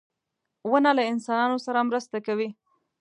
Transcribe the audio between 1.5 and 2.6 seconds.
سره مرسته کوي.